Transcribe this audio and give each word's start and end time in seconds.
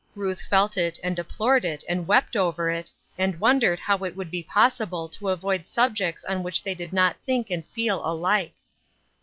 Ruth 0.15 0.41
felt 0.41 0.77
it 0.77 0.97
and 1.03 1.15
deplored 1.15 1.63
it 1.63 1.83
and 1.87 2.07
wept 2.07 2.35
over 2.35 2.71
it, 2.71 2.91
and 3.19 3.39
wondered 3.39 3.79
how 3.79 3.99
it 4.03 4.15
would 4.15 4.31
be 4.31 4.41
possible 4.41 5.07
to 5.09 5.29
avoid 5.29 5.67
subjects 5.67 6.25
on 6.25 6.41
which 6.41 6.63
they 6.63 6.73
did 6.73 6.91
not 6.91 7.17
think 7.23 7.51
and 7.51 7.63
feel 7.67 8.03
alike. 8.03 8.55